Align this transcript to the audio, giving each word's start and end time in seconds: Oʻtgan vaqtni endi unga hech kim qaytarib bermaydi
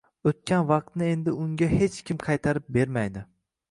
Oʻtgan 0.29 0.63
vaqtni 0.71 1.11
endi 1.17 1.35
unga 1.45 1.71
hech 1.77 2.01
kim 2.11 2.25
qaytarib 2.27 2.71
bermaydi 2.81 3.29